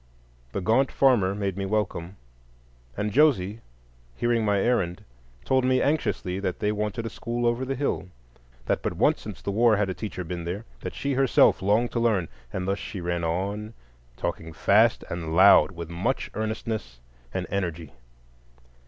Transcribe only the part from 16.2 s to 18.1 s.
earnestness and energy.